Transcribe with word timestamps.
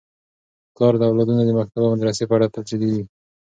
پلار 0.73 0.93
د 0.99 1.03
اولادونو 1.09 1.41
د 1.45 1.51
مکتب 1.59 1.81
او 1.85 1.93
مدرسې 1.93 2.23
په 2.29 2.33
اړه 2.37 2.47
تل 2.53 2.63
جدي 2.69 2.89
وي. 2.93 3.03